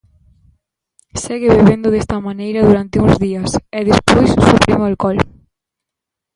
[1.23, 5.17] Segue bebendo desta maneira durante uns días, e despois suprime o alcol.